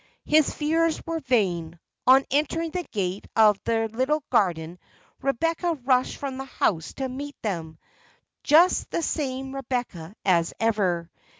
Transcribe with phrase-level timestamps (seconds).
[0.25, 1.79] His fears were vain.
[2.07, 4.79] On entering the gate of their little garden,
[5.21, 7.77] Rebecca rushed from the house to meet them:
[8.43, 11.11] just the same Rebecca as ever.